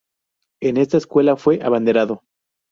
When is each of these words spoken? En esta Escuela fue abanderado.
En 0.63 0.77
esta 0.77 0.97
Escuela 0.97 1.35
fue 1.37 1.59
abanderado. 1.61 2.23